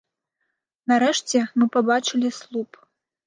Нарэшце 0.91 1.43
мы 1.59 1.65
пабачылі 1.75 2.29
слуп. 2.39 2.81